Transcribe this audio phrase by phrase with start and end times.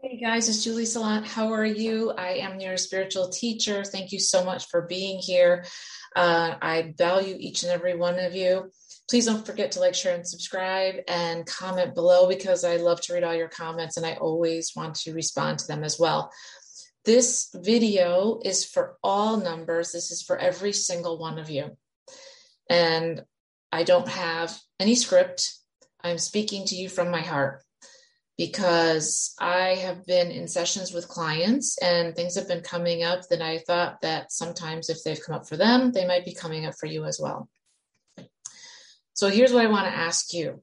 [0.00, 1.26] Hey guys, it's Julie Salant.
[1.26, 2.12] How are you?
[2.12, 3.82] I am your spiritual teacher.
[3.82, 5.64] Thank you so much for being here.
[6.14, 8.70] Uh, I value each and every one of you.
[9.10, 13.12] Please don't forget to like, share, and subscribe and comment below because I love to
[13.12, 16.30] read all your comments and I always want to respond to them as well.
[17.04, 19.90] This video is for all numbers.
[19.90, 21.76] This is for every single one of you.
[22.70, 23.24] And
[23.72, 25.54] I don't have any script.
[26.04, 27.64] I'm speaking to you from my heart
[28.38, 33.42] because I have been in sessions with clients and things have been coming up that
[33.42, 36.74] I thought that sometimes if they've come up for them, they might be coming up
[36.78, 37.48] for you as well.
[39.14, 40.62] So here's what I want to ask you.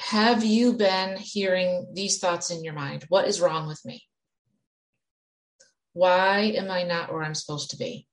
[0.00, 3.04] Have you been hearing these thoughts in your mind?
[3.08, 4.02] What is wrong with me?
[5.92, 8.08] Why am I not where I'm supposed to be?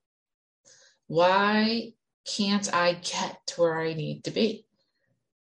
[1.08, 1.94] Why
[2.28, 4.67] can't I get to where I need to be?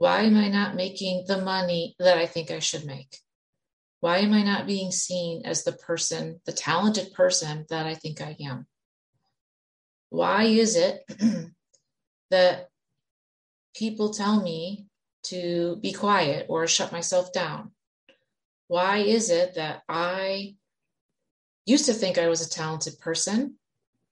[0.03, 3.19] Why am I not making the money that I think I should make?
[4.01, 8.21] Why am I not being seen as the person, the talented person that I think
[8.21, 8.67] I am?
[10.11, 11.05] Why is it
[12.33, 12.69] that
[13.77, 14.89] people tell me
[15.27, 17.71] to be quiet or shut myself down?
[18.67, 20.57] Why is it that I
[21.65, 23.55] used to think I was a talented person,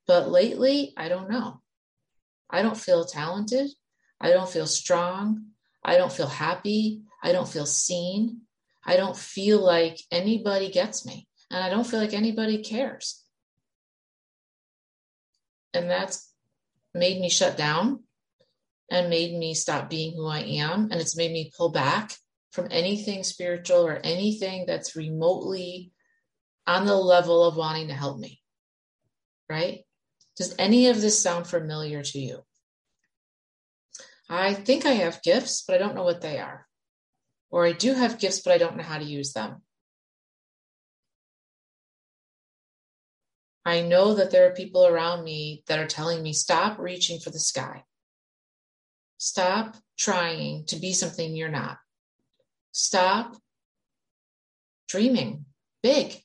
[0.06, 1.62] but lately I don't know?
[2.48, 3.70] I don't feel talented.
[4.20, 5.46] I don't feel strong.
[5.82, 7.02] I don't feel happy.
[7.22, 8.42] I don't feel seen.
[8.84, 11.28] I don't feel like anybody gets me.
[11.50, 13.24] And I don't feel like anybody cares.
[15.74, 16.32] And that's
[16.94, 18.04] made me shut down
[18.90, 20.90] and made me stop being who I am.
[20.90, 22.12] And it's made me pull back
[22.50, 25.92] from anything spiritual or anything that's remotely
[26.66, 28.40] on the level of wanting to help me.
[29.48, 29.84] Right?
[30.36, 32.44] Does any of this sound familiar to you?
[34.32, 36.68] I think I have gifts, but I don't know what they are.
[37.50, 39.62] Or I do have gifts, but I don't know how to use them.
[43.64, 47.30] I know that there are people around me that are telling me stop reaching for
[47.30, 47.82] the sky.
[49.18, 51.78] Stop trying to be something you're not.
[52.72, 53.36] Stop
[54.88, 55.44] dreaming
[55.82, 56.22] big.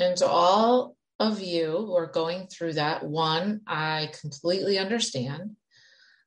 [0.00, 5.56] And all of you who are going through that, one, I completely understand.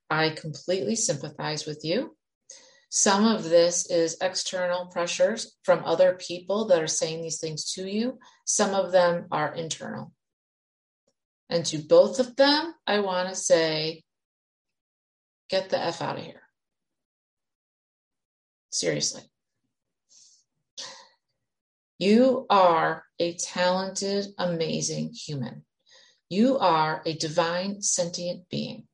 [0.08, 2.16] I completely sympathize with you.
[2.90, 7.88] Some of this is external pressures from other people that are saying these things to
[7.88, 8.20] you.
[8.44, 10.12] Some of them are internal.
[11.50, 14.04] And to both of them, I want to say,
[15.50, 16.42] get the F out of here.
[18.70, 19.22] Seriously.
[22.04, 25.64] You are a talented, amazing human.
[26.28, 28.86] You are a divine, sentient being.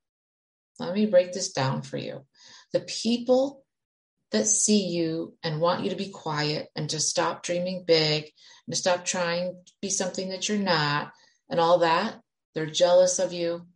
[0.78, 2.24] Let me break this down for you.
[2.72, 3.64] The people
[4.30, 8.30] that see you and want you to be quiet and to stop dreaming big
[8.68, 11.10] and to stop trying to be something that you're not
[11.48, 12.20] and all that,
[12.54, 13.66] they're jealous of you.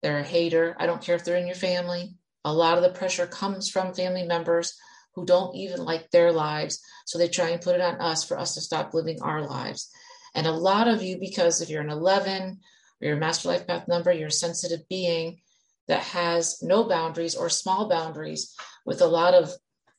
[0.00, 0.76] They're a hater.
[0.78, 2.14] I don't care if they're in your family.
[2.44, 4.78] A lot of the pressure comes from family members
[5.18, 6.80] who don't even like their lives.
[7.04, 9.90] So they try and put it on us for us to stop living our lives.
[10.34, 12.56] And a lot of you, because if you're an 11 or
[13.00, 15.40] you're a master life path number, you're a sensitive being
[15.88, 18.54] that has no boundaries or small boundaries
[18.86, 19.50] with a lot of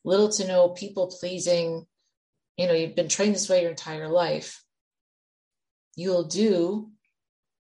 [0.04, 1.84] little to no people pleasing.
[2.56, 4.62] You know, you've been trained this way your entire life.
[5.96, 6.90] You'll do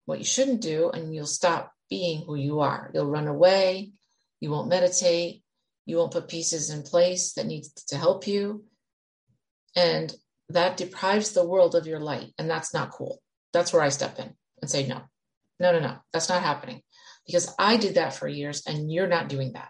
[0.06, 2.91] what you shouldn't do and you'll stop being who you are.
[2.92, 3.92] You'll run away.
[4.41, 5.44] You won't meditate.
[5.87, 8.65] You won't put pieces in place that need to help you.
[9.77, 10.15] And
[10.50, 12.33] that deprives the world of your light.
[12.39, 13.21] And that's not cool.
[13.53, 15.03] That's where I step in and say, no,
[15.61, 16.83] no, no, no, that's not happening.
[17.27, 19.69] Because I did that for years and you're not doing that.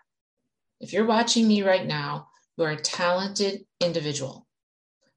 [0.80, 4.46] If you're watching me right now, you're a talented individual.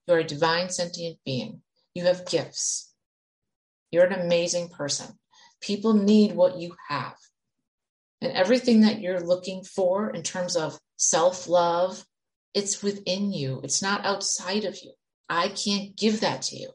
[0.07, 1.61] You're a divine sentient being.
[1.93, 2.93] You have gifts.
[3.91, 5.17] You're an amazing person.
[5.61, 7.15] People need what you have.
[8.21, 12.03] And everything that you're looking for in terms of self love,
[12.53, 14.91] it's within you, it's not outside of you.
[15.29, 16.71] I can't give that to you.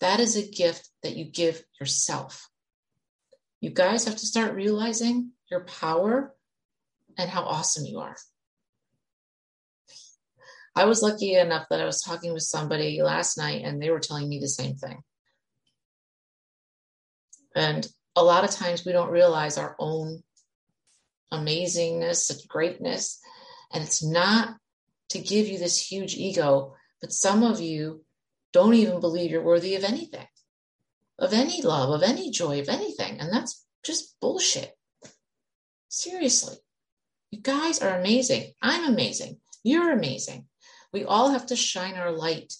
[0.00, 2.48] That is a gift that you give yourself.
[3.60, 6.34] You guys have to start realizing your power
[7.16, 8.16] and how awesome you are.
[10.74, 14.00] I was lucky enough that I was talking with somebody last night and they were
[14.00, 15.02] telling me the same thing.
[17.54, 17.86] And
[18.16, 20.22] a lot of times we don't realize our own
[21.32, 23.20] amazingness and greatness.
[23.72, 24.56] And it's not
[25.10, 28.04] to give you this huge ego, but some of you
[28.52, 30.26] don't even believe you're worthy of anything,
[31.18, 33.18] of any love, of any joy, of anything.
[33.18, 34.72] And that's just bullshit.
[35.88, 36.56] Seriously.
[37.30, 38.52] You guys are amazing.
[38.60, 39.38] I'm amazing.
[39.64, 40.46] You're amazing.
[40.92, 42.52] We all have to shine our light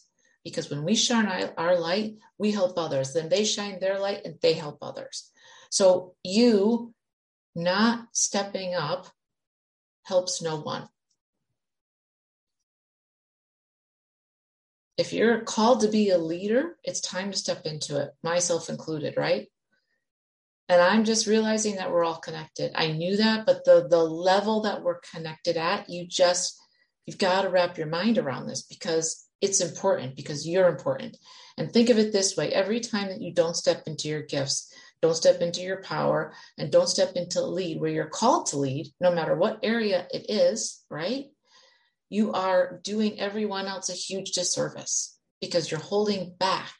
[0.44, 1.26] because when we shine
[1.56, 3.12] our light, we help others.
[3.12, 5.30] Then they shine their light and they help others.
[5.70, 6.94] So you
[7.54, 9.08] not stepping up
[10.04, 10.88] helps no one.
[14.99, 19.14] If you're called to be a leader, it's time to step into it, myself included,
[19.16, 19.49] right?
[20.69, 22.72] And I'm just realizing that we're all connected.
[22.75, 26.58] I knew that, but the the level that we're connected at, you just
[27.04, 31.16] you've got to wrap your mind around this because it's important because you're important.
[31.58, 34.72] And think of it this way every time that you don't step into your gifts,
[35.02, 38.87] don't step into your power, and don't step into lead where you're called to lead,
[39.00, 41.26] no matter what area it is, right?
[42.08, 46.72] You are doing everyone else a huge disservice because you're holding back.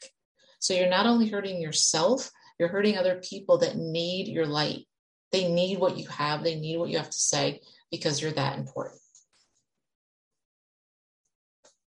[0.61, 4.87] So you're not only hurting yourself, you're hurting other people that need your light.
[5.33, 7.61] They need what you have, they need what you have to say
[7.91, 9.01] because you're that important.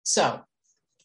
[0.01, 0.41] So,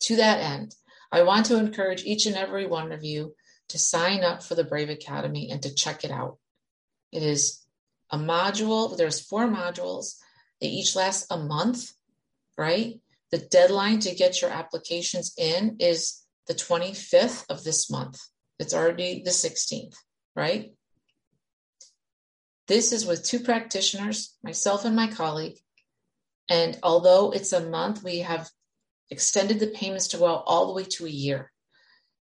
[0.01, 0.75] to that end,
[1.13, 3.35] I want to encourage each and every one of you
[3.69, 6.39] to sign up for the Brave Academy and to check it out.
[7.13, 7.65] It is
[8.11, 10.17] a module, there's four modules.
[10.61, 11.93] They each last a month,
[12.57, 13.01] right?
[13.31, 18.19] The deadline to get your applications in is the 25th of this month.
[18.59, 19.95] It's already the 16th,
[20.35, 20.73] right?
[22.67, 25.59] This is with two practitioners, myself and my colleague.
[26.51, 28.51] And although it's a month, we have
[29.11, 31.53] extended the payments to go out all the way to a year.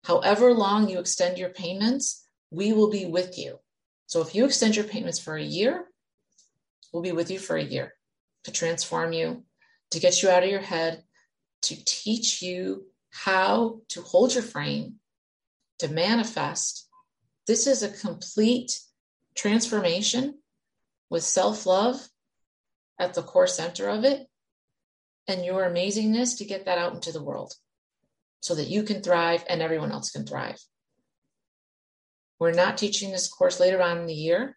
[0.06, 3.58] However long you extend your payments, we will be with you.
[4.06, 5.88] So if you extend your payments for a year,
[6.94, 7.94] we'll be with you for a year
[8.44, 9.44] to transform you,
[9.90, 11.04] to get you out of your head,
[11.64, 15.00] to teach you how to hold your frame,
[15.80, 16.88] to manifest.
[17.48, 18.80] This is a complete
[19.34, 20.36] transformation
[21.10, 22.08] with self love
[23.00, 24.28] at the core center of it
[25.28, 27.56] and your amazingness to get that out into the world
[28.46, 30.60] so that you can thrive and everyone else can thrive.
[32.40, 34.56] We're not teaching this course later on in the year,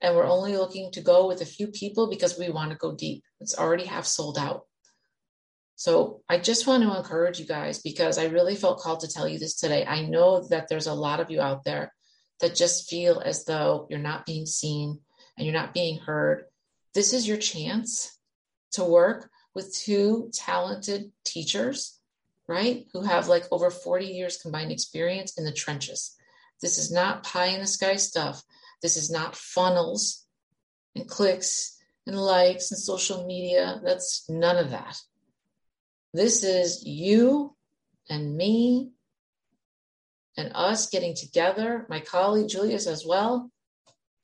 [0.00, 2.96] and we're only looking to go with a few people because we want to go
[2.96, 3.22] deep.
[3.40, 4.62] It's already half sold out.
[5.76, 9.28] So I just want to encourage you guys because I really felt called to tell
[9.28, 9.86] you this today.
[9.86, 11.92] I know that there's a lot of you out there
[12.40, 14.98] that just feel as though you're not being seen
[15.38, 16.46] and you're not being heard.
[16.92, 18.18] This is your chance
[18.72, 22.00] to work with two talented teachers,
[22.48, 22.86] right?
[22.92, 26.16] Who have like over 40 years combined experience in the trenches.
[26.62, 28.42] This is not pie in the sky stuff.
[28.82, 30.26] This is not funnels
[30.94, 31.76] and clicks
[32.06, 33.80] and likes and social media.
[33.84, 34.98] That's none of that.
[36.14, 37.54] This is you
[38.08, 38.92] and me
[40.36, 43.50] and us getting together, my colleague Julius as well,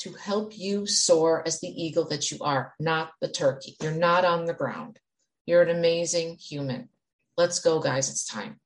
[0.00, 3.76] to help you soar as the eagle that you are, not the turkey.
[3.80, 4.98] You're not on the ground.
[5.46, 6.88] You're an amazing human.
[7.36, 8.10] Let's go, guys.
[8.10, 8.60] It's time.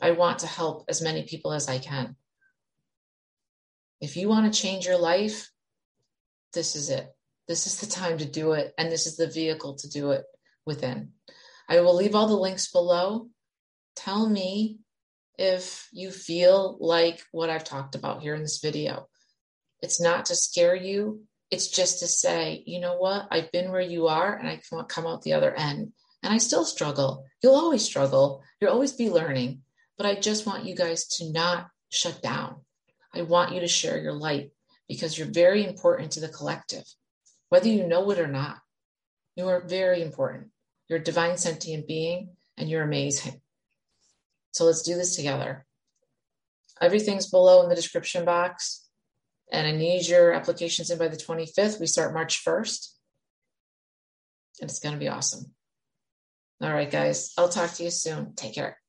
[0.00, 2.16] I want to help as many people as I can.
[4.00, 5.50] If you want to change your life,
[6.52, 7.08] this is it.
[7.48, 8.72] This is the time to do it.
[8.78, 10.24] And this is the vehicle to do it
[10.66, 11.12] within.
[11.68, 13.28] I will leave all the links below.
[13.96, 14.78] Tell me
[15.38, 19.08] if you feel like what I've talked about here in this video.
[19.80, 23.26] It's not to scare you, it's just to say, you know what?
[23.30, 25.92] I've been where you are and I come out the other end.
[26.22, 27.24] And I still struggle.
[27.42, 28.42] You'll always struggle.
[28.60, 29.62] You'll always be learning.
[29.98, 32.56] But I just want you guys to not shut down.
[33.14, 34.52] I want you to share your light
[34.88, 36.84] because you're very important to the collective,
[37.48, 38.58] whether you know it or not.
[39.36, 40.48] You are very important.
[40.88, 43.40] You're a divine sentient being and you're amazing.
[44.52, 45.64] So let's do this together.
[46.80, 48.86] Everything's below in the description box.
[49.50, 51.78] And I need your applications in by the 25th.
[51.78, 52.88] We start March 1st.
[54.60, 55.52] And it's going to be awesome.
[56.62, 57.32] All right, guys.
[57.36, 58.34] I'll talk to you soon.
[58.34, 58.81] Take care.